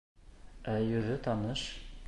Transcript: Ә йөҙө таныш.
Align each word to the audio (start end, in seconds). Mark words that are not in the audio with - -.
Ә 0.71 0.79
йөҙө 0.87 1.21
таныш. 1.29 1.71